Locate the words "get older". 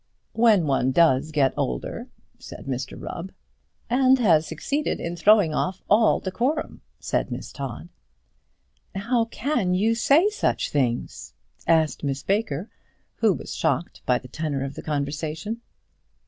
1.31-2.07